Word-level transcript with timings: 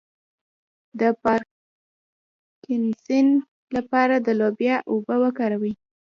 د 0.99 1.01
پارکینسن 1.23 3.27
لپاره 3.75 4.15
د 4.25 4.27
لوبیا 4.39 4.75
اوبه 4.91 5.15
وکاروئ 5.23 5.73